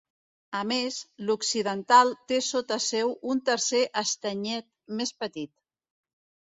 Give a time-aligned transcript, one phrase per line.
[0.59, 0.95] A més,
[1.27, 4.71] l'occidental té sota seu un tercer estanyet
[5.03, 5.57] més petit.